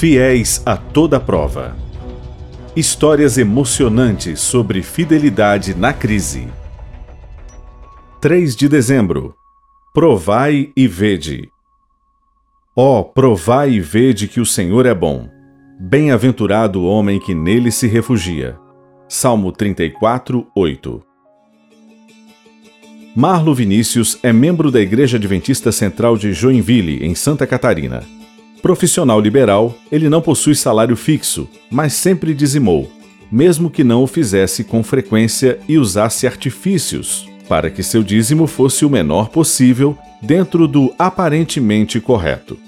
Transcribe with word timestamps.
Fiéis 0.00 0.62
a 0.64 0.78
toda 0.78 1.20
prova. 1.20 1.76
Histórias 2.74 3.36
emocionantes 3.36 4.40
sobre 4.40 4.80
fidelidade 4.80 5.74
na 5.74 5.92
crise. 5.92 6.48
3 8.18 8.56
de 8.56 8.66
dezembro. 8.66 9.34
Provai 9.92 10.72
e 10.74 10.88
vede. 10.88 11.50
Ó, 12.74 13.00
oh, 13.00 13.04
provai 13.04 13.72
e 13.72 13.80
vede 13.80 14.26
que 14.26 14.40
o 14.40 14.46
Senhor 14.46 14.86
é 14.86 14.94
bom. 14.94 15.28
Bem-aventurado 15.78 16.80
o 16.80 16.86
homem 16.86 17.20
que 17.20 17.34
nele 17.34 17.70
se 17.70 17.86
refugia. 17.86 18.58
Salmo 19.06 19.52
34, 19.52 20.46
8. 20.56 21.02
Marlo 23.14 23.54
Vinícius 23.54 24.18
é 24.22 24.32
membro 24.32 24.70
da 24.70 24.80
Igreja 24.80 25.18
Adventista 25.18 25.70
Central 25.70 26.16
de 26.16 26.32
Joinville, 26.32 27.04
em 27.04 27.14
Santa 27.14 27.46
Catarina. 27.46 28.02
Profissional 28.62 29.20
liberal, 29.20 29.74
ele 29.90 30.08
não 30.08 30.20
possui 30.20 30.54
salário 30.54 30.96
fixo, 30.96 31.48
mas 31.70 31.94
sempre 31.94 32.34
dizimou, 32.34 32.90
mesmo 33.32 33.70
que 33.70 33.82
não 33.82 34.02
o 34.02 34.06
fizesse 34.06 34.64
com 34.64 34.82
frequência 34.82 35.58
e 35.68 35.78
usasse 35.78 36.26
artifícios, 36.26 37.26
para 37.48 37.70
que 37.70 37.82
seu 37.82 38.02
dízimo 38.02 38.46
fosse 38.46 38.84
o 38.84 38.90
menor 38.90 39.30
possível 39.30 39.96
dentro 40.20 40.68
do 40.68 40.92
aparentemente 40.98 42.00
correto. 42.00 42.58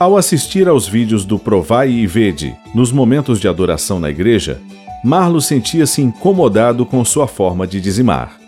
Ao 0.00 0.16
assistir 0.16 0.66
aos 0.66 0.88
vídeos 0.88 1.24
do 1.24 1.38
Provai 1.38 1.90
e 1.90 2.06
Vede 2.06 2.56
nos 2.74 2.90
momentos 2.90 3.38
de 3.38 3.46
adoração 3.46 4.00
na 4.00 4.10
igreja, 4.10 4.60
Marlo 5.04 5.40
sentia-se 5.40 6.00
incomodado 6.00 6.86
com 6.86 7.04
sua 7.04 7.26
forma 7.26 7.66
de 7.66 7.80
dizimar. 7.80 8.38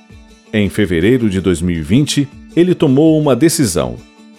Em 0.53 0.69
fevereiro 0.69 1.29
de 1.29 1.41
2020, 1.41 2.29
ele 2.57 2.75
tomou 2.75 3.21
uma 3.21 3.37
decisão: 3.37 3.97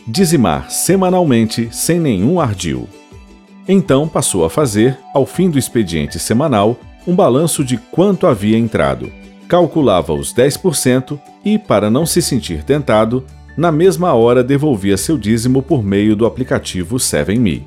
dizimar 0.08 0.70
semanalmente 0.70 1.70
sem 1.72 2.00
nenhum 2.00 2.40
ardil. 2.40 2.88
Então 3.68 4.08
passou 4.08 4.45
a 4.45 4.50
fazer, 4.50 4.97
ao 5.14 5.25
fim 5.25 5.50
do 5.50 5.58
expediente 5.58 6.20
semanal, 6.20 6.78
um 7.08 7.16
balanço 7.16 7.64
de 7.64 7.78
quanto 7.78 8.28
havia 8.28 8.58
entrado. 8.58 9.12
Calculava 9.47 10.14
os 10.14 10.34
10% 10.34 11.20
e, 11.44 11.58
para 11.58 11.89
não 11.89 12.06
se 12.06 12.22
sentir 12.22 12.64
tentado, 12.64 13.23
na 13.58 13.72
mesma 13.72 14.14
hora 14.14 14.44
devolvia 14.44 14.97
seu 14.97 15.17
dízimo 15.17 15.62
por 15.62 15.84
meio 15.84 16.16
do 16.16 16.25
aplicativo 16.25 16.97
7Me. 16.97 17.64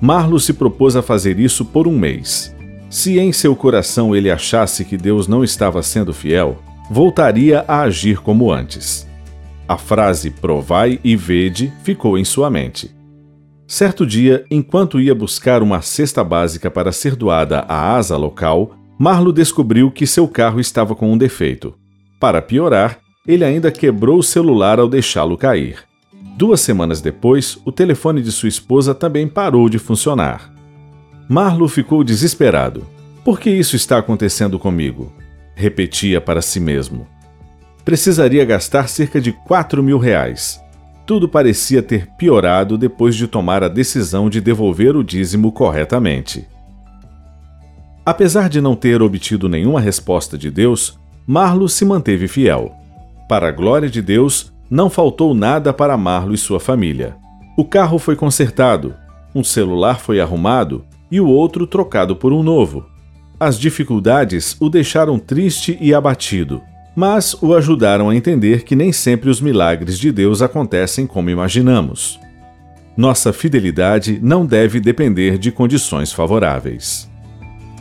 Marlo 0.00 0.38
se 0.38 0.52
propôs 0.52 0.94
a 0.94 1.02
fazer 1.02 1.38
isso 1.38 1.64
por 1.64 1.88
um 1.88 1.98
mês. 1.98 2.54
Se 2.88 3.18
em 3.18 3.32
seu 3.32 3.56
coração 3.56 4.14
ele 4.14 4.30
achasse 4.30 4.84
que 4.84 4.96
Deus 4.96 5.26
não 5.26 5.42
estava 5.42 5.82
sendo 5.82 6.12
fiel, 6.12 6.58
voltaria 6.90 7.64
a 7.66 7.80
agir 7.80 8.20
como 8.20 8.52
antes. 8.52 9.05
A 9.68 9.76
frase 9.76 10.30
provai 10.30 11.00
e 11.02 11.16
vede 11.16 11.72
ficou 11.82 12.16
em 12.16 12.24
sua 12.24 12.50
mente. 12.50 12.94
Certo 13.66 14.06
dia, 14.06 14.44
enquanto 14.50 15.00
ia 15.00 15.14
buscar 15.14 15.62
uma 15.62 15.82
cesta 15.82 16.22
básica 16.22 16.70
para 16.70 16.92
ser 16.92 17.16
doada 17.16 17.60
à 17.68 17.96
asa 17.96 18.16
local, 18.16 18.76
Marlo 18.98 19.32
descobriu 19.32 19.90
que 19.90 20.06
seu 20.06 20.28
carro 20.28 20.60
estava 20.60 20.94
com 20.94 21.12
um 21.12 21.18
defeito. 21.18 21.74
Para 22.20 22.40
piorar, 22.40 23.00
ele 23.26 23.44
ainda 23.44 23.72
quebrou 23.72 24.18
o 24.18 24.22
celular 24.22 24.78
ao 24.78 24.88
deixá-lo 24.88 25.36
cair. 25.36 25.78
Duas 26.36 26.60
semanas 26.60 27.00
depois, 27.00 27.58
o 27.64 27.72
telefone 27.72 28.22
de 28.22 28.30
sua 28.30 28.48
esposa 28.48 28.94
também 28.94 29.26
parou 29.26 29.68
de 29.68 29.78
funcionar. 29.78 30.52
Marlo 31.28 31.66
ficou 31.66 32.04
desesperado. 32.04 32.86
Por 33.24 33.40
que 33.40 33.50
isso 33.50 33.74
está 33.74 33.98
acontecendo 33.98 34.58
comigo? 34.58 35.12
repetia 35.56 36.20
para 36.20 36.42
si 36.42 36.60
mesmo. 36.60 37.08
Precisaria 37.86 38.44
gastar 38.44 38.88
cerca 38.88 39.20
de 39.20 39.30
4 39.30 39.80
mil 39.80 39.96
reais. 39.96 40.60
Tudo 41.06 41.28
parecia 41.28 41.80
ter 41.80 42.08
piorado 42.18 42.76
depois 42.76 43.14
de 43.14 43.28
tomar 43.28 43.62
a 43.62 43.68
decisão 43.68 44.28
de 44.28 44.40
devolver 44.40 44.96
o 44.96 45.04
dízimo 45.04 45.52
corretamente. 45.52 46.48
Apesar 48.04 48.48
de 48.48 48.60
não 48.60 48.74
ter 48.74 49.00
obtido 49.00 49.48
nenhuma 49.48 49.80
resposta 49.80 50.36
de 50.36 50.50
Deus, 50.50 50.98
Marlo 51.24 51.68
se 51.68 51.84
manteve 51.84 52.26
fiel. 52.26 52.74
Para 53.28 53.50
a 53.50 53.52
glória 53.52 53.88
de 53.88 54.02
Deus, 54.02 54.52
não 54.68 54.90
faltou 54.90 55.32
nada 55.32 55.72
para 55.72 55.96
Marlo 55.96 56.34
e 56.34 56.38
sua 56.38 56.58
família. 56.58 57.14
O 57.56 57.64
carro 57.64 58.00
foi 58.00 58.16
consertado, 58.16 58.96
um 59.32 59.44
celular 59.44 60.00
foi 60.00 60.20
arrumado 60.20 60.84
e 61.08 61.20
o 61.20 61.28
outro 61.28 61.68
trocado 61.68 62.16
por 62.16 62.32
um 62.32 62.42
novo. 62.42 62.84
As 63.38 63.56
dificuldades 63.56 64.56
o 64.58 64.68
deixaram 64.68 65.20
triste 65.20 65.78
e 65.80 65.94
abatido, 65.94 66.60
mas 66.96 67.36
o 67.42 67.54
ajudaram 67.54 68.08
a 68.08 68.16
entender 68.16 68.64
que 68.64 68.74
nem 68.74 68.90
sempre 68.90 69.28
os 69.28 69.38
milagres 69.38 69.98
de 69.98 70.10
Deus 70.10 70.40
acontecem 70.40 71.06
como 71.06 71.28
imaginamos. 71.28 72.18
Nossa 72.96 73.34
fidelidade 73.34 74.18
não 74.22 74.46
deve 74.46 74.80
depender 74.80 75.36
de 75.36 75.52
condições 75.52 76.10
favoráveis. 76.10 77.06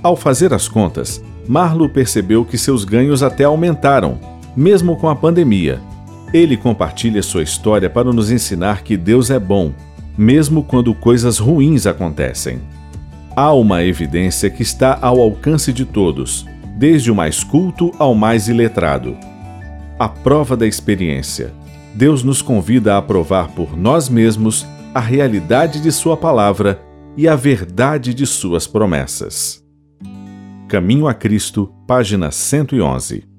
Ao 0.04 0.18
fazer 0.18 0.54
as 0.54 0.68
contas, 0.68 1.24
Marlo 1.48 1.88
percebeu 1.88 2.44
que 2.44 2.58
seus 2.58 2.84
ganhos 2.84 3.24
até 3.24 3.46
aumentaram, 3.46 4.20
mesmo 4.56 4.98
com 4.98 5.08
a 5.08 5.16
pandemia. 5.16 5.80
Ele 6.34 6.58
compartilha 6.58 7.24
sua 7.24 7.44
história 7.44 7.90
para 7.90 8.12
nos 8.12 8.30
ensinar 8.30 8.84
que 8.84 8.98
Deus 8.98 9.30
é 9.30 9.40
bom, 9.40 9.72
mesmo 10.18 10.62
quando 10.62 10.94
coisas 10.94 11.40
ruins 11.40 11.88
acontecem. 11.88 12.60
Há 13.34 13.54
uma 13.54 13.84
evidência 13.84 14.50
que 14.50 14.62
está 14.62 14.98
ao 15.02 15.22
alcance 15.22 15.72
de 15.72 15.86
todos, 15.86 16.46
desde 16.76 17.12
o 17.12 17.16
mais 17.16 17.44
culto 17.44 17.92
ao 17.98 18.14
mais 18.14 18.48
iletrado. 18.48 19.18
A 19.98 20.10
prova 20.10 20.58
da 20.58 20.68
experiência. 20.68 21.54
Deus 21.94 22.24
nos 22.24 22.42
convida 22.42 22.98
a 22.98 23.02
provar 23.02 23.50
por 23.50 23.78
nós 23.78 24.10
mesmos 24.10 24.66
a 24.94 25.00
realidade 25.00 25.82
de 25.82 25.92
Sua 25.92 26.18
palavra 26.18 26.82
e 27.16 27.28
a 27.28 27.36
verdade 27.36 28.14
de 28.14 28.26
Suas 28.26 28.68
promessas. 28.68 29.64
Caminho 30.68 31.08
a 31.08 31.14
Cristo, 31.14 31.74
página 31.88 32.32
111. 32.32 33.35